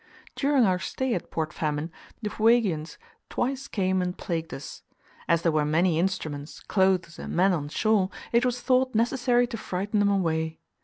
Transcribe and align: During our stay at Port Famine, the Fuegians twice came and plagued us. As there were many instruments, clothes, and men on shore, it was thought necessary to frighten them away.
During 0.35 0.65
our 0.65 0.79
stay 0.79 1.13
at 1.13 1.29
Port 1.29 1.53
Famine, 1.53 1.91
the 2.23 2.31
Fuegians 2.31 2.97
twice 3.29 3.67
came 3.67 4.01
and 4.01 4.17
plagued 4.17 4.51
us. 4.51 4.81
As 5.27 5.43
there 5.43 5.51
were 5.51 5.63
many 5.63 5.99
instruments, 5.99 6.59
clothes, 6.61 7.19
and 7.19 7.35
men 7.35 7.53
on 7.53 7.69
shore, 7.69 8.09
it 8.31 8.43
was 8.43 8.61
thought 8.61 8.95
necessary 8.95 9.45
to 9.45 9.57
frighten 9.57 9.99
them 9.99 10.09
away. 10.09 10.59